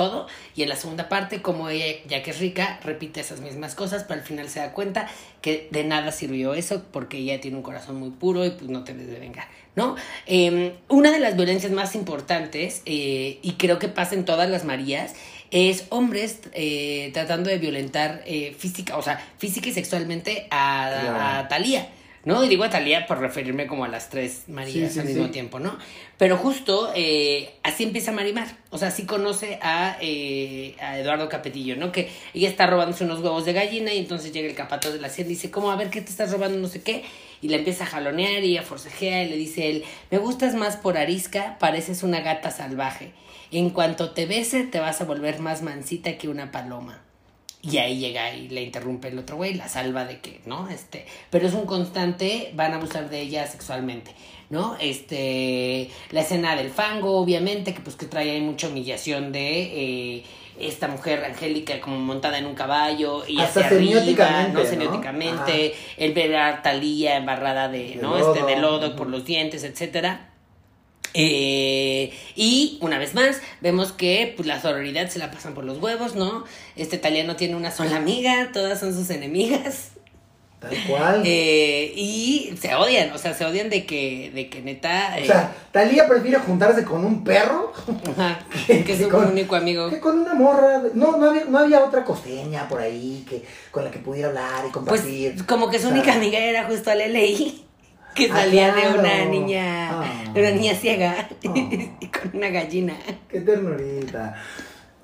[0.00, 0.26] todo.
[0.56, 4.04] Y en la segunda parte, como ella, ya que es rica, repite esas mismas cosas,
[4.04, 5.06] pero al final se da cuenta
[5.42, 8.82] que de nada sirvió eso porque ella tiene un corazón muy puro y pues no
[8.82, 9.96] te debe vengar, ¿no?
[10.24, 14.64] Em, una de las violencias más importantes, eh, y creo que pasa en todas las
[14.64, 15.14] Marías,
[15.50, 21.18] es hombres eh, tratando de violentar eh, física, o sea, física y sexualmente a, Claro.
[21.20, 21.88] a Talía.
[22.22, 22.42] ¿no?
[22.42, 25.30] Digo a Talía por referirme como a las tres Marías Sí, sí, al mismo sí.
[25.30, 25.78] tiempo, ¿no?
[26.18, 28.46] Pero justo eh, así empieza Marimar.
[28.68, 31.92] O sea, sí conoce a, eh, a Eduardo Capetillo, ¿no?
[31.92, 35.06] Que ella está robándose unos huevos de gallina y entonces llega el capataz de la
[35.06, 35.70] hacienda y dice, ¿cómo?
[35.70, 36.58] A ver, ¿qué te estás robando?
[36.58, 37.04] No sé qué.
[37.40, 40.76] Y la empieza a jalonear y a forcejear y le dice él, me gustas más
[40.76, 43.12] por arisca, pareces una gata salvaje.
[43.52, 47.02] En cuanto te bese, te vas a volver más mansita que una paloma.
[47.62, 50.68] Y ahí llega y le interrumpe el otro güey, la salva de que, ¿no?
[50.70, 54.14] Este, pero es un constante, van a abusar de ella sexualmente,
[54.48, 54.76] ¿no?
[54.80, 60.24] Este, la escena del fango, obviamente, que pues que trae ahí mucha humillación de eh,
[60.58, 64.64] esta mujer angélica como montada en un caballo y Hasta hacia arriba, semióticamente, ¿no?
[64.64, 68.18] Semióticamente, el ver a Talía embarrada de, De ¿no?
[68.18, 68.34] lodo.
[68.34, 70.29] Este, de lodo por los dientes, etcétera.
[71.14, 75.78] Eh, y una vez más, vemos que pues, la sororidad se la pasan por los
[75.78, 76.44] huevos, ¿no?
[76.76, 79.90] Este italiano tiene una sola amiga, todas son sus enemigas.
[80.60, 81.22] Tal cual.
[81.24, 85.14] Eh, y se odian, o sea, se odian de que, de que neta.
[85.16, 87.72] o eh, sea, Talía prefiere juntarse con un perro
[88.10, 89.88] ajá, que- que es con- único amigo.
[89.88, 90.80] que con una morra.
[90.80, 94.28] de- No, no había, no había otra costeña por ahí que, con la que pudiera
[94.28, 95.46] hablar y Pues compartir.
[95.46, 97.64] como que su única amiga era justo LLI,
[98.14, 100.04] que Ah, salía de una niña, Ah.
[100.32, 101.28] de una niña ciega Ah.
[102.00, 102.94] y con una gallina.
[103.28, 104.34] Qué ternurita.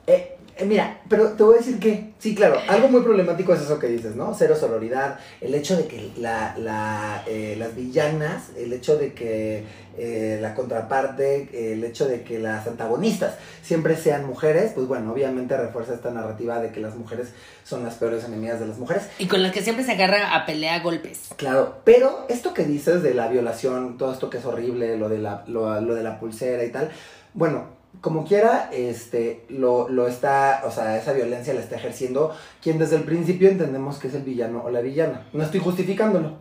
[0.07, 3.61] Eh, eh, mira, pero te voy a decir que, sí, claro, algo muy problemático es
[3.61, 4.35] eso que dices, ¿no?
[4.35, 9.65] Cero sororidad, el hecho de que la, la, eh, las villanas, el hecho de que
[9.99, 15.57] eh, la contraparte, el hecho de que las antagonistas siempre sean mujeres, pues bueno, obviamente
[15.59, 17.29] refuerza esta narrativa de que las mujeres
[17.63, 19.09] son las peores enemigas de las mujeres.
[19.19, 21.29] Y con la que siempre se agarra a pelea a golpes.
[21.37, 25.19] Claro, pero esto que dices de la violación, todo esto que es horrible, lo de
[25.19, 26.91] la, lo, lo de la pulsera y tal,
[27.35, 32.79] bueno, como quiera, este, lo, lo está, o sea, esa violencia la está ejerciendo quien
[32.79, 35.27] desde el principio entendemos que es el villano o la villana.
[35.33, 36.35] No estoy justificándolo.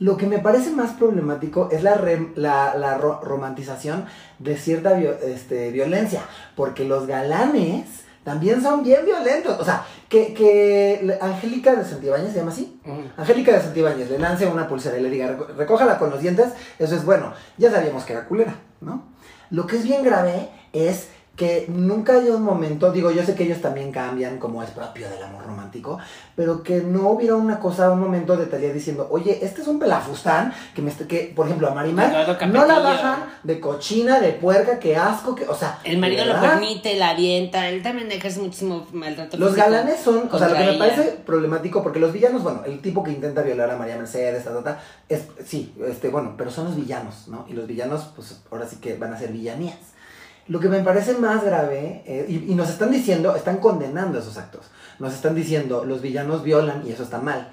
[0.00, 4.06] Lo que me parece más problemático es la, rem- la, la ro- romantización
[4.38, 6.22] de cierta este, violencia,
[6.54, 9.58] porque los galanes también son bien violentos.
[9.58, 12.80] O sea, que, que Angélica de Santibáñez se llama así.
[13.16, 16.46] Angélica de Santibáñez le lance una pulsera y le diga, "Reco- recójala con los dientes,
[16.78, 17.32] eso es bueno.
[17.56, 19.02] Ya sabíamos que era culera, ¿no?
[19.50, 23.44] Lo que es bien grave es que nunca hay un momento, digo, yo sé que
[23.44, 25.96] ellos también cambian, como es propio del amor romántico,
[26.34, 29.78] pero que no hubiera una cosa, un momento de Talía diciendo, oye, este es un
[29.78, 32.10] pelafustán, que, me, que por ejemplo, a Marimar
[32.48, 35.78] no la bajan de cochina, de puerca, que asco, que, o sea...
[35.84, 36.58] El marido lo ¿verdad?
[36.58, 40.64] permite, la avienta, él también ejerce muchísimo maltrato Los galanes son, o sea, lo que
[40.64, 40.78] me ella.
[40.80, 44.52] parece problemático, porque los villanos, bueno, el tipo que intenta violar a María Mercedes, ta,
[44.52, 47.46] ta, ta, es, sí, este, bueno, pero son los villanos, ¿no?
[47.48, 49.76] Y los villanos, pues ahora sí que van a ser villanías.
[50.48, 54.70] Lo que me parece más grave, eh, y, nos están diciendo, están condenando esos actos.
[54.98, 57.50] Nos están diciendo, los villanos violan y eso está mal.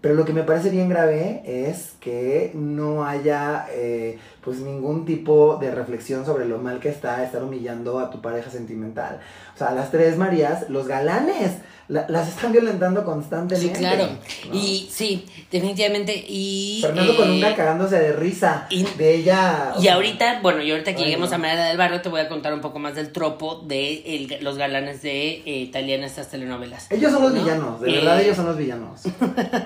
[0.00, 5.56] Pero lo que me parece bien grave es que no haya eh, pues ningún tipo
[5.60, 9.20] de reflexión sobre lo mal que está estar humillando a tu pareja sentimental.
[9.54, 11.52] O sea, las tres Marías, los galanes,
[11.88, 13.78] la- las están violentando Sí, constantemente.
[13.78, 14.08] claro.
[14.48, 14.54] ¿no?
[14.54, 16.12] Y sí, definitivamente.
[16.26, 19.74] Y, Fernando eh, Colunga cagándose de risa y- de ella.
[19.80, 21.36] Y ahorita, bueno, y ahorita que lleguemos no.
[21.36, 24.38] a María del Barrio, te voy a contar un poco más del tropo de el-
[24.44, 26.90] los galanes de eh, Italiana estas telenovelas.
[26.90, 27.40] Ellos son los ¿no?
[27.42, 29.02] villanos, de Eh, verdad ellos son los villanos.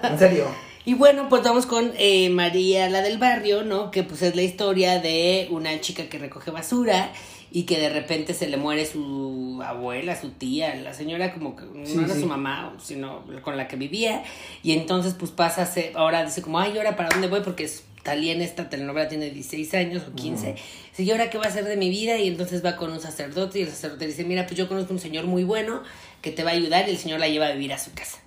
[0.02, 0.44] En serio.
[0.86, 3.90] Y bueno, pues vamos con eh, María, la del barrio, ¿no?
[3.90, 7.12] Que pues es la historia de una chica que recoge basura
[7.50, 11.64] y que de repente se le muere su abuela, su tía, la señora como que
[11.64, 12.20] no Sí, era sí.
[12.20, 14.22] su mamá, sino con la que vivía.
[14.62, 17.40] Y entonces pues pasa, a ser- ahora dice como, ay, ¿y ahora para dónde voy?
[17.40, 20.54] Porque es, Talía en esta telenovela tiene 16 años o 15.
[20.90, 22.16] Dice, ¿y ahora qué va a hacer de mi vida?
[22.18, 25.00] Y entonces va con un sacerdote y el sacerdote dice, mira, pues yo conozco un
[25.00, 25.82] señor muy bueno
[26.22, 28.18] que te va a ayudar y el señor la lleva a vivir a su casa.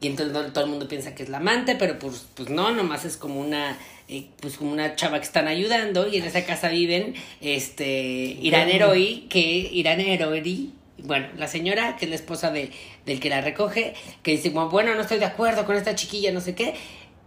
[0.00, 2.70] Y entonces todo, todo el mundo piensa que es la amante, pero pues, pues no,
[2.70, 3.78] nomás es como una,
[4.08, 8.68] eh, pues como una chava que están ayudando y en esa casa viven, este, Irán
[8.68, 12.70] Heroi, que Irán Heroi, bueno, la señora que es la esposa de,
[13.04, 16.32] del que la recoge, que dice como, bueno, no estoy de acuerdo con esta chiquilla,
[16.32, 16.74] no sé qué.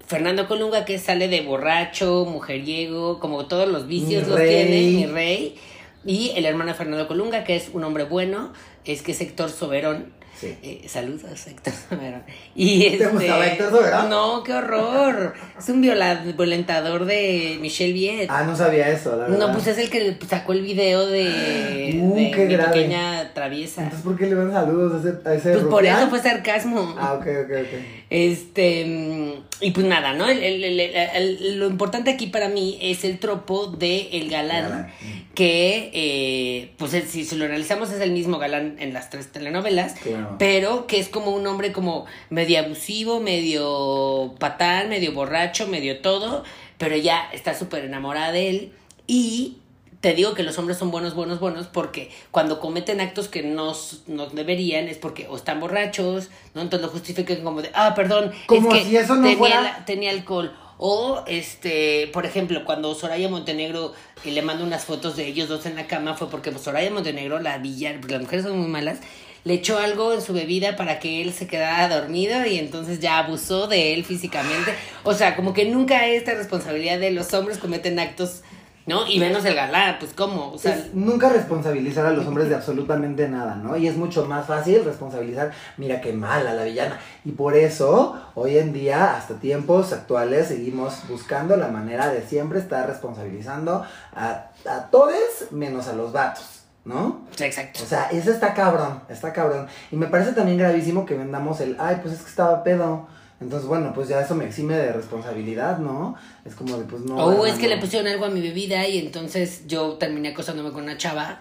[0.05, 4.49] Fernando Colunga que sale de borracho, mujeriego, como todos los vicios Mi los rey.
[4.49, 5.55] tiene, mi rey.
[6.03, 8.51] Y el hermano de Fernando Colunga, que es un hombre bueno,
[8.85, 10.55] es que es Héctor Soberón, Sí.
[10.63, 12.23] Eh, saludos, Héctor Soberón.
[12.55, 14.09] Y ¿Te este, gustaba Héctor Soberón?
[14.09, 15.33] No, qué horror.
[15.57, 18.27] Es un violentador de Michelle Viet.
[18.31, 19.37] Ah, no sabía eso, la verdad.
[19.37, 22.71] no, pues es el que sacó el video de, Uh, de qué mi grave.
[22.73, 23.83] pequeña traviesa.
[23.83, 26.95] Entonces, ¿por qué le dan saludos a ese, a ese Pues por eso fue sarcasmo.
[26.97, 27.98] Ah, ok, ok, ok.
[28.09, 30.27] Este, mm, y pues nada, ¿no?
[30.27, 34.93] El- el- el- lo importante aquí para mí es el tropo de el galán, Galán.
[35.35, 39.31] que, eh, pues es- si, si lo analizamos es el mismo galán en las tres
[39.31, 40.35] telenovelas, Claro.
[40.39, 46.43] pero que es como un hombre como medio abusivo, medio patán, medio borracho, medio todo,
[46.79, 48.71] pero ya está súper enamorada de él
[49.05, 49.57] y...
[50.01, 53.75] Te digo que los hombres son buenos, buenos, buenos, porque cuando cometen actos que no,
[54.07, 56.61] no deberían es porque o están borrachos, ¿no?
[56.61, 59.61] Entonces lo justifican como de, ah, perdón, Como es que si eso no tenía, fuera-
[59.61, 60.55] la- tenía alcohol.
[60.77, 65.75] O, este, por ejemplo, cuando Soraya Montenegro le manda unas fotos de ellos dos en
[65.75, 68.99] la cama, fue porque Soraya Montenegro, la villana, porque las mujeres son muy malas,
[69.43, 73.17] le echó algo en su bebida para que él se quedara dormido y entonces ya
[73.17, 74.73] abusó de él físicamente.
[75.03, 78.43] O sea, como que nunca esta responsabilidad de los hombres cometen actos,
[78.85, 79.07] ¿no?
[79.07, 82.55] Y menos el galán, pues cómo, o sea, Es nunca responsabilizar a los hombres de
[82.55, 83.77] absolutamente nada, ¿no?
[83.77, 86.99] Y es mucho más fácil responsabilizar, mira qué mala la villana.
[87.23, 92.59] Y por eso, hoy en día, hasta tiempos actuales, seguimos buscando la manera de siempre
[92.59, 97.27] estar responsabilizando a, a todos menos a los vatos, ¿no?
[97.39, 97.81] exacto.
[97.83, 99.67] O sea, eso está cabrón, está cabrón.
[99.91, 103.07] Y me parece también gravísimo que vendamos el, ay, pues es que estaba pedo.
[103.41, 106.15] Entonces, bueno, pues ya eso me exime de responsabilidad, ¿no?
[106.43, 107.15] Es como de, pues no.
[107.15, 110.83] O es que le pusieron algo a mi bebida y entonces yo terminé acostándome con
[110.83, 111.39] una chava,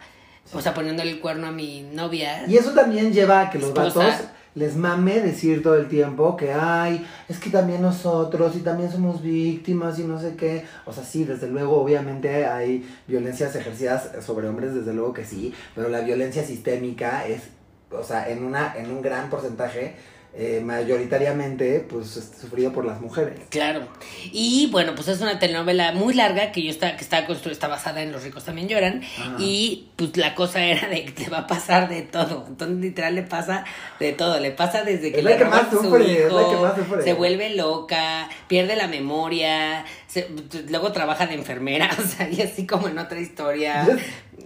[0.52, 2.46] o sea, poniéndole el cuerno a mi novia.
[2.46, 3.98] Y eso también lleva a que los Esposa.
[3.98, 4.26] vatos
[4.58, 9.22] les mame decir todo el tiempo que, ay, es que también nosotros y también somos
[9.22, 10.64] víctimas y no sé qué.
[10.84, 15.54] O sea, sí, desde luego, obviamente hay violencias ejercidas sobre hombres, desde luego que sí,
[15.74, 17.42] pero la violencia sistémica es,
[17.90, 19.96] o sea, en, una, en un gran porcentaje,
[20.34, 23.34] eh, mayoritariamente, pues es sufrido por las mujeres.
[23.50, 23.88] Claro.
[24.32, 27.66] Y bueno, pues es una telenovela muy larga que yo está, que está construida, está
[27.68, 29.02] basada en Los ricos también lloran.
[29.38, 32.44] Y pues la cosa era de que te va a pasar de todo.
[32.46, 33.64] Entonces literal le pasa
[33.98, 34.38] de todo.
[34.38, 36.56] Le pasa desde que Es la le que más su sufre, es la hijo, que
[36.58, 37.02] más sufre.
[37.02, 40.28] se vuelve loca, pierde la memoria, se-
[40.68, 43.86] luego trabaja de enfermera, o sea, y así como en otra historia.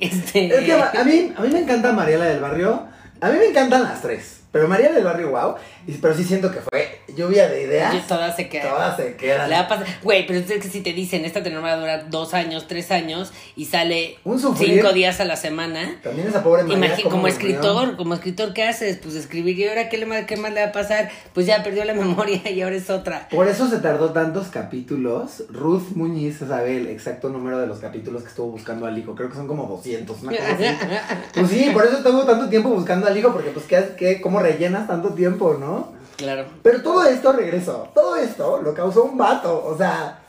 [0.00, 2.86] Este, Es que a mí, a mí me encanta Mariela del Barrio.
[3.20, 4.41] A mí me encantan las tres.
[4.52, 5.54] Pero Mariela del Barrio, wow.
[6.00, 7.94] Pero sí siento que fue lluvia de ideas.
[7.94, 8.68] y todas se quedan.
[8.68, 9.48] Todas se quedan.
[9.48, 9.86] Le va a pasar.
[10.02, 13.66] Güey, pero es que si te dicen, esta telenovela dura dos años, tres años y
[13.66, 15.98] sale Un cinco días a la semana.
[16.02, 16.96] También esa pobre María.
[17.02, 18.98] Cómo como escritor, como escritor, ¿qué haces?
[18.98, 19.58] Pues escribir.
[19.58, 21.10] ¿Y ahora qué, le, qué más le va a pasar?
[21.32, 23.28] Pues ya perdió la memoria y ahora es otra.
[23.28, 25.44] Por eso se tardó tantos capítulos.
[25.50, 29.14] Ruth Muñiz sabe el exacto número de los capítulos que estuvo buscando al hijo.
[29.14, 30.64] Creo que son como 200, una cosa así.
[31.34, 34.40] Pues sí, por eso estuvo tanto tiempo buscando al hijo, porque pues ¿qué, qué, cómo
[34.40, 35.92] rellenas tanto tiempo, ¿no?
[36.22, 36.46] Claro.
[36.62, 39.64] Pero todo esto, regreso, todo esto lo causó un vato.
[39.66, 40.20] O sea,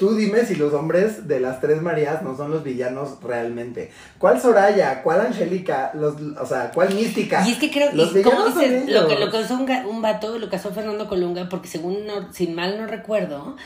[0.00, 3.92] tú dime si los hombres de las tres Marías no son los villanos realmente.
[4.18, 5.02] ¿Cuál Soraya?
[5.02, 5.92] ¿Cuál Angélica?
[5.92, 7.46] Los, o sea, ¿cuál Mística?
[7.46, 10.48] Y es que creo, Los son dices, lo que lo causó un, un vato, lo
[10.48, 13.56] casó Fernando Colunga, porque según, no, sin mal no recuerdo,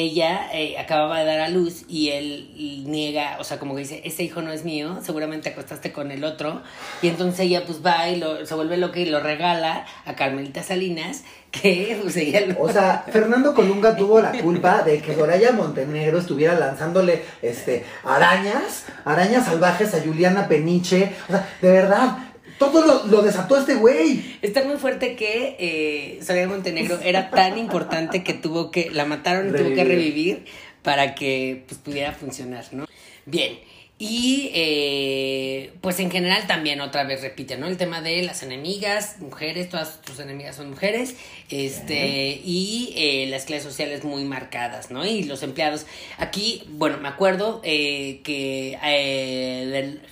[0.00, 4.02] ella eh, acababa de dar a luz y él niega, o sea, como que dice,
[4.04, 6.62] ese hijo no es mío, seguramente acostaste con el otro.
[7.02, 10.62] Y entonces ella pues va y lo, se vuelve loca y lo regala a Carmelita
[10.62, 12.60] Salinas, que pues ella lo...
[12.60, 18.86] O sea, Fernando Colunga tuvo la culpa de que Soraya Montenegro estuviera lanzándole este arañas,
[19.04, 21.12] arañas salvajes a Juliana Peniche.
[21.28, 22.18] O sea, de verdad,
[22.58, 24.36] todo lo, lo desató este güey.
[24.42, 29.52] Está muy fuerte que eh, Montenegro era tan importante que tuvo que, la mataron y
[29.52, 29.88] tuvo que Revivir.
[29.88, 30.44] revivir
[30.82, 32.86] para que pues, pudiera funcionar, ¿no?
[33.26, 33.58] Bien,
[33.96, 37.68] y eh, pues en general también otra vez repite, ¿no?
[37.68, 41.14] El tema de las enemigas, mujeres, todas tus enemigas son mujeres,
[41.48, 45.06] este, y eh, las clases sociales muy marcadas, ¿no?
[45.06, 45.86] Y los empleados.
[46.18, 49.66] Aquí, bueno, me acuerdo eh, que eh,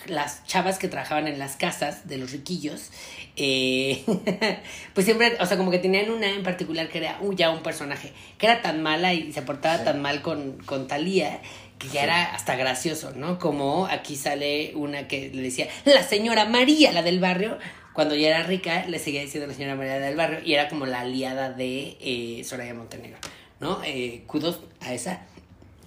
[0.07, 2.91] de las chavas que trabajaban en las casas de los riquillos,
[3.35, 4.05] eh,
[4.95, 7.63] pues siempre, o sea, como que tenían una en particular que era uh, ya un
[7.63, 9.85] personaje, que era tan mala y se portaba Sí.
[9.85, 11.41] tan mal con, con Talía
[11.83, 11.99] que ya Sí.
[11.99, 13.39] era hasta gracioso, ¿no?
[13.39, 17.59] Como aquí sale una que le decía, la señora María, la del barrio,
[17.93, 20.87] cuando ya era rica, le seguía diciendo la señora María del barrio y era como
[20.87, 23.19] la aliada de eh, Soraya Montenegro,
[23.61, 23.83] ¿no?
[23.85, 25.21] Eh, kudos a esa.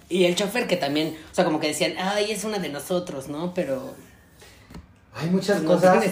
[0.08, 3.26] Y el chofer que también, o sea, como que decían, ay, es una de nosotros,
[3.28, 3.54] ¿no?
[3.54, 3.92] Pero
[5.18, 6.04] Hay muchas No cosas.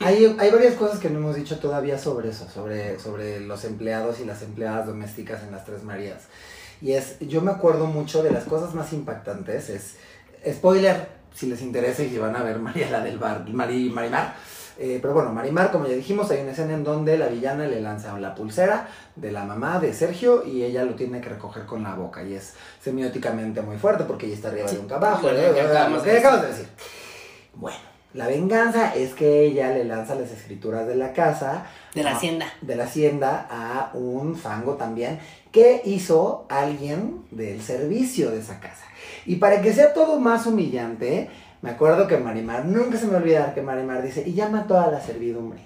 [0.00, 4.24] hay varias cosas que no hemos dicho todavía sobre eso, sobre, sobre los empleados y
[4.26, 6.24] las empleadas domésticas en las Tres Marías.
[6.80, 9.96] Y es, yo me acuerdo mucho de las cosas más impactantes, es,
[10.50, 14.34] spoiler, si les interesa y si van a ver María la del Bar, Mari, Marimar,
[14.82, 17.82] Eh, pero bueno, Marimar, como ya dijimos, hay una escena en donde la villana le
[17.82, 21.82] lanza la pulsera de la mamá de Sergio y ella lo tiene que recoger con
[21.82, 22.22] la boca.
[22.22, 25.30] Y es semióticamente muy fuerte porque ella está arriba de un cabajo.
[25.30, 25.48] Lo ¿eh?
[25.48, 26.68] Lo que de decir.
[27.52, 31.66] Bueno, la venganza es que ella le lanza las escrituras de la casa.
[31.94, 32.46] De la a- hacienda.
[32.60, 35.18] De la hacienda a un fango también
[35.52, 38.84] que hizo alguien del servicio de esa casa.
[39.26, 41.28] Y para que sea todo más humillante,
[41.62, 44.90] me acuerdo que Marimar, nunca se me olvidar que Marimar dice, y llama a toda
[44.90, 45.60] la servidumbre.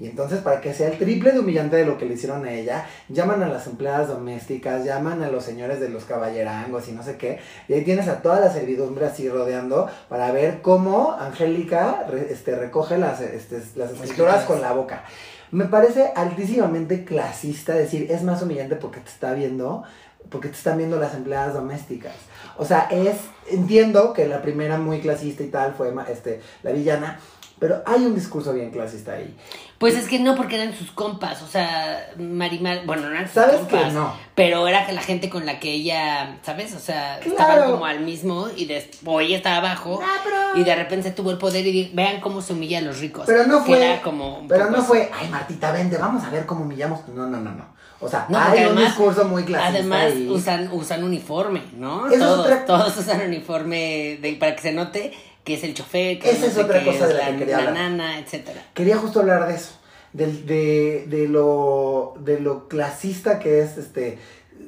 [0.00, 2.52] Y entonces, para que sea el triple de humillante de lo que le hicieron a
[2.52, 7.02] ella, llaman a las empleadas domésticas, llaman a los señores de los caballerangos y no
[7.02, 7.40] sé qué.
[7.66, 12.54] Y ahí tienes a toda la servidumbre así rodeando para ver cómo Angélica re- este,
[12.54, 15.02] recoge las, este, las escrituras con la boca.
[15.50, 19.82] Me parece altísimamente clasista decir, es más humillante porque te está viendo,
[20.28, 22.12] porque te están viendo las empleadas domésticas.
[22.56, 23.16] O sea, es,
[23.50, 27.18] entiendo que la primera muy clasista y tal fue este, la villana,
[27.58, 29.34] pero hay un discurso bien clasista ahí.
[29.78, 33.34] Pues es que no, porque eran sus compas, o sea, Marimar, bueno, no eran sus
[33.34, 34.12] ¿Sabes compas, que no?
[34.34, 36.74] pero era que la gente con la que ella, ¿sabes?
[36.74, 37.30] O sea, Claro.
[37.38, 41.30] estaban como al mismo y después ella estaba abajo Ah, pero- y de repente tuvo
[41.30, 43.24] el poder y vean cómo se humilla a los ricos.
[43.26, 44.86] Pero no fue, era como pero no así.
[44.88, 47.06] fue, ay Martita, vente, vamos a ver cómo humillamos.
[47.08, 47.78] No, no, no, no.
[48.00, 50.28] O sea, No, hay un discurso muy clasista Además ahí.
[50.28, 52.08] usan, usan uniforme, ¿no?
[52.08, 55.12] Todos, otra- todos usan uniforme de, para que se note
[55.48, 57.26] que es el chofer, que Esa no es sé otra qué cosa es de la
[57.32, 57.90] que quería la hablar.
[57.90, 58.62] nana, etcétera.
[58.74, 59.72] Quería justo hablar de eso,
[60.12, 64.18] del- de, de, lo, de lo clasista que es este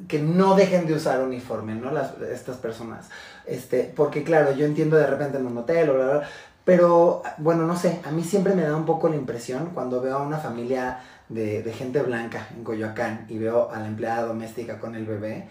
[0.07, 1.91] que no dejen de usar uniforme, ¿no?
[1.91, 3.09] Las, estas personas.
[3.45, 6.29] Este, porque claro, yo entiendo de repente en un hotel o bla, bla, bla,
[6.65, 10.17] pero bueno, no sé, a mí siempre me da un poco la impresión cuando veo
[10.17, 14.79] a una familia de, de gente blanca en Coyoacán y veo a la empleada doméstica
[14.79, 15.47] con el bebé,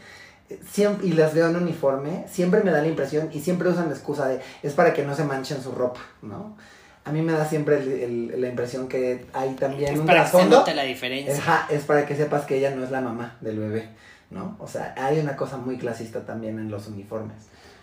[0.71, 3.95] siempre, y las veo en uniforme, siempre me da la impresión y siempre usan la
[3.95, 6.57] excusa de es para que no se manchen su ropa, ¿no?
[7.05, 7.93] A mí me da siempre el-
[8.33, 10.65] el- la impresión que hay también Es un para que se trasfondo.
[10.75, 11.35] la diferencia.
[11.37, 13.89] Ajá, es para que sepas que ella no es la mamá del bebé,
[14.31, 14.57] ¿no?
[14.61, 17.37] O sea, hay una cosa muy clasista también en los uniformes.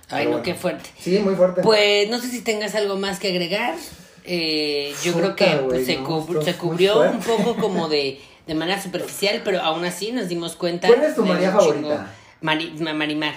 [0.09, 0.43] Ay, Pero no, bueno.
[0.43, 0.89] qué fuerte.
[0.99, 1.61] Sí, muy fuerte.
[1.63, 3.75] Pues no sé si tengas algo más que agregar.
[4.23, 8.81] Eh, yo creo que pues, se, no, cub- cubrió un poco como de, de manera
[8.81, 10.87] superficial, pero aún así nos dimos cuenta.
[10.87, 12.07] ¿Cuál es tu María favorita?
[12.41, 13.33] Mari- Marimar,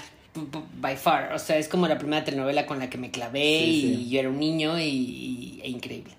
[0.80, 1.32] by far.
[1.34, 4.10] O sea, es como la primera telenovela con la que me clavé Sí, y sí.
[4.10, 6.12] yo era un niño y, y- e increíble.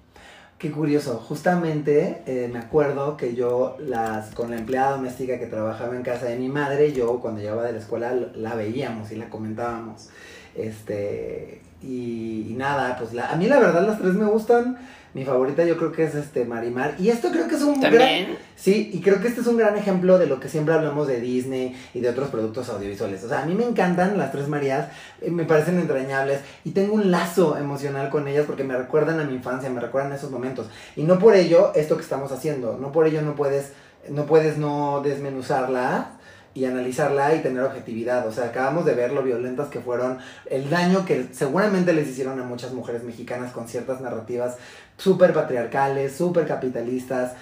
[0.58, 5.96] Qué curioso, justamente eh, me acuerdo que yo las con la empleada doméstica que trabajaba
[5.96, 9.28] en casa de mi madre, yo cuando llegaba de la escuela la veíamos y la
[9.30, 10.10] comentábamos.
[10.56, 14.78] Este y, y nada, pues la, a mí la verdad las tres me gustan.
[15.14, 17.92] Mi favorita yo creo que es este Marimar y esto creo que es un gran
[17.92, 18.38] También.
[18.56, 21.20] Sí, y creo que este es un gran ejemplo de lo que siempre hablamos de
[21.20, 23.24] Disney y de otros productos audiovisuales.
[23.24, 24.90] O sea, a mí me encantan las tres Marías,
[25.22, 29.26] eh, me parecen entrañables y tengo un lazo emocional con ellas porque me recuerdan a
[29.26, 30.68] mi infancia, me recuerdan a esos momentos.
[30.96, 33.74] Y no por ello esto que estamos haciendo, no por ello no puedes
[34.10, 36.21] no puedes no desmenuzarla
[36.54, 38.28] y analizarla y tener objetividad.
[38.28, 42.40] O sea, acabamos de ver lo violentas que fueron, el daño que seguramente les hicieron
[42.40, 44.58] a muchas mujeres mexicanas con ciertas narrativas
[44.98, 47.34] súper patriarcales, súper capitalistas.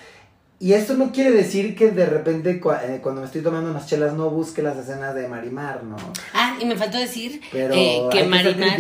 [0.62, 4.14] Y esto no quiere decir que de repente eh, cuando me estoy tomando unas chelas
[4.14, 5.96] no busque las escenas de Marimar, ¿no?
[6.34, 8.78] Ah, y me faltó decir Pero eh, que Marimar,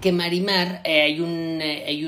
[0.00, 2.04] que Marimar eh, hay un hay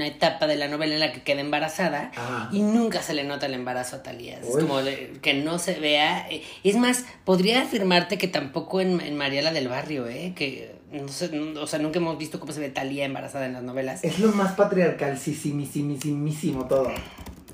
[0.00, 2.10] una etapa de la novela en la que queda embarazada
[2.52, 4.38] y nunca se le nota el embarazo a Talía.
[4.38, 6.26] Es como de- que no se vea.
[6.30, 10.32] eh, es más, podría afirmarte que tampoco en, en Mariela del Barrio, ¿eh?
[10.34, 13.52] Que no sé, no- o sea, nunca hemos visto cómo se ve Talía embarazada en
[13.52, 14.02] las novelas.
[14.02, 16.90] Es lo más patriarcal, sí, sí, sí, sí, sí, sí, todo.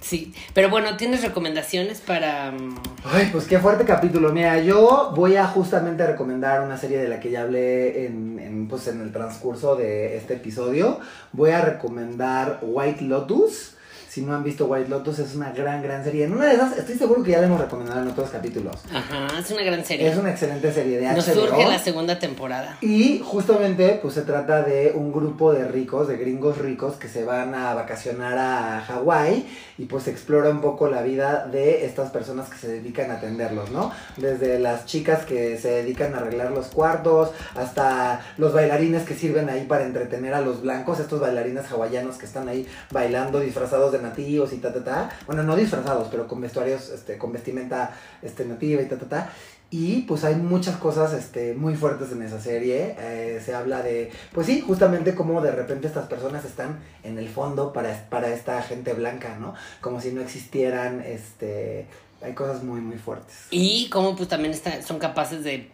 [0.01, 2.53] Sí, pero bueno, ¿tienes recomendaciones para...?
[2.53, 4.33] mm, Ay, pues qué fuerte capítulo.
[4.33, 8.69] Mira, yo voy a justamente recomendar una serie de la que ya hablé en, en,
[8.69, 11.01] pues, en el transcurso de este episodio.
[11.33, 13.76] Voy a recomendar White Lotus.
[14.17, 16.25] Si no han visto White Lotus, es una gran, gran serie.
[16.25, 18.77] En una de esas, estoy seguro que ya la hemos recomendado en otros capítulos.
[18.91, 20.09] Ajá, es una gran serie.
[20.09, 21.35] Es una excelente serie de Nos HBO.
[21.35, 22.79] surge la segunda temporada.
[22.81, 27.25] Y justamente, pues se trata de un grupo de ricos, de gringos ricos, que se
[27.25, 32.11] van a vacacionar a Hawái y pues se explora un poco la vida de estas
[32.11, 33.93] personas que se dedican a atenderlos, ¿no?
[34.17, 39.51] Desde las chicas que se dedican a arreglar los cuartos, hasta los bailarines que sirven
[39.51, 44.06] ahí para entretener a los blancos, estos bailarines hawaianos que están ahí bailando disfrazados de
[44.09, 45.11] nativos y ta, ta, ta.
[45.27, 47.93] Bueno, no disfrazados, pero con vestuarios, este, con vestimenta
[48.23, 49.33] este, nativa y ta, ta, ta.
[49.69, 52.95] Y pues hay muchas cosas este, muy fuertes en esa serie.
[53.01, 57.29] Eh, se habla de, pues sí, justamente como de repente estas personas están en el
[57.29, 59.55] fondo para, para esta gente blanca, ¿no?
[59.81, 61.87] Como si no existieran, este,
[62.23, 63.35] hay cosas muy, muy fuertes.
[63.51, 65.69] Y cómo pues también está- son capaces de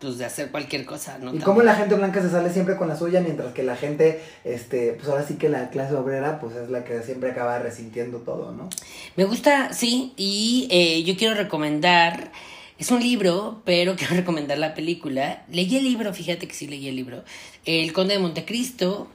[0.00, 1.34] pues, de hacer cualquier cosa, ¿no?
[1.34, 4.22] Y cómo la gente blanca se sale siempre con la suya, mientras que la gente,
[4.44, 8.18] este, pues ahora sí que la clase obrera, pues es la que siempre acaba resintiendo
[8.18, 8.68] todo, ¿no?
[9.16, 12.30] Me gusta, sí, y eh, yo quiero recomendar,
[12.78, 15.44] es un libro, pero quiero recomendar la película.
[15.50, 17.24] Leí el libro, fíjate que sí leí el libro,
[17.64, 19.08] El Conde de Montecristo,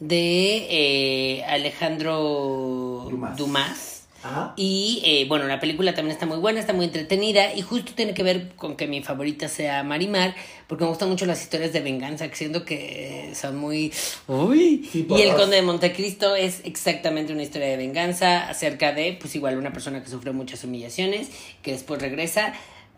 [0.00, 3.36] de eh, Alejandro Dumas.
[3.36, 3.93] Dumas.
[4.24, 4.54] Ajá.
[4.56, 8.14] Y eh, bueno, la película también está muy buena, está muy entretenida y justo tiene
[8.14, 10.34] que ver con que mi favorita sea Marimar,
[10.66, 13.92] porque me gustan mucho las historias de venganza, que siento que son muy...
[14.26, 14.88] ¡Uy!
[14.90, 15.34] Sí, y El.
[15.34, 20.02] Conde de Montecristo es exactamente una historia de venganza acerca de, pues igual, una persona
[20.02, 21.28] que sufre muchas humillaciones,
[21.62, 22.54] que después regresa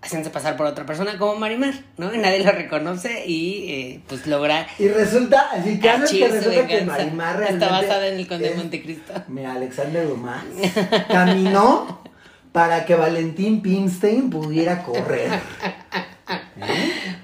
[0.06, 2.14] haciéndose pasar por otra persona como Marimar, ¿no?
[2.14, 6.82] Y nadie lo reconoce y eh, pues logra Y resulta, así que resulta que.
[6.82, 9.12] Marimar realmente Está basada en El Conde de Montecristo.
[9.28, 10.44] Mira, Alexander Dumas
[11.08, 12.00] caminó
[12.52, 15.30] para que Valentín Pimstein pudiera correr.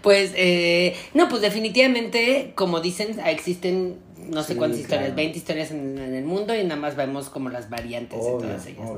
[0.02, 3.98] Pues, eh, no, pues definitivamente, como dicen, existen
[4.28, 5.16] no sé Sí, cuántas historias, claro.
[5.16, 8.66] 20 historias en, en el mundo y nada más vemos como las variantes de todas
[8.66, 8.88] ellas.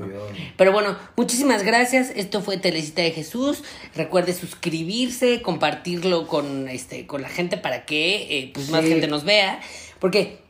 [0.57, 2.11] Pero bueno, muchísimas gracias.
[2.15, 3.63] Esto fue Telecita de Jesús.
[3.95, 9.23] Recuerde suscribirse, compartirlo con este, con la gente para que eh, pues más gente nos
[9.23, 9.59] vea.
[9.99, 10.44] Porque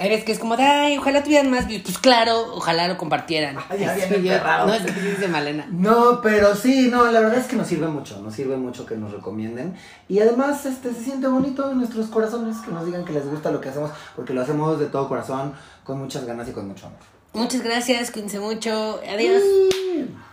[0.00, 1.82] hay veces que es como ay, ojalá tuvieran más views.
[1.82, 3.56] Pues claro, ojalá lo compartieran.
[3.68, 5.66] Ay, ya Sí, yo- no, es que dice Malena.
[5.70, 8.96] No, pero sí, no, la verdad es que nos sirve mucho, nos sirve mucho que
[8.96, 9.76] nos recomienden.
[10.08, 13.50] Y además, este, se siente bonito en nuestros corazones que nos digan que les gusta
[13.50, 15.52] lo que hacemos, porque lo hacemos de todo corazón,
[15.84, 16.98] con muchas ganas y con mucho amor.
[17.34, 19.00] Muchas gracias, cuídense mucho.
[19.08, 19.42] Adiós.
[19.96, 20.29] Mm.